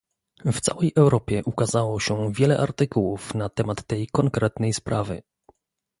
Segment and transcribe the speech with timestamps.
[0.45, 5.21] W całej Europie ukazało się wiele artykułów na temat tej konkretnej sprawy